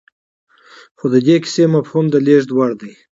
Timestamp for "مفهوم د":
1.75-2.15